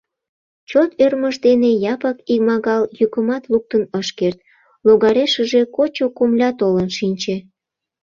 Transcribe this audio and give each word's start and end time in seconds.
Чот 0.69 0.89
ӧрмыж 1.03 1.35
дене 1.45 1.69
Япык 1.93 2.17
икмагал 2.33 2.83
йӱкымат 2.97 3.43
луктын 3.51 3.83
ыш 3.99 4.07
керт, 4.19 4.39
логарешыже 4.85 5.61
кочо 5.75 6.05
комля 6.17 6.49
толын 6.59 6.89
шинче. 6.97 7.35